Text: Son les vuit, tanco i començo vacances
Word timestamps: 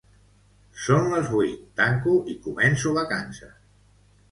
Son 0.85 1.01
les 1.11 1.27
vuit, 1.33 1.59
tanco 1.81 2.15
i 2.33 2.37
començo 2.49 2.97
vacances 2.99 3.55